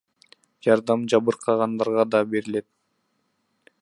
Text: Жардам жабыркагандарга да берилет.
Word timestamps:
Жардам 0.67 1.03
жабыркагандарга 1.13 2.07
да 2.15 2.23
берилет. 2.33 2.67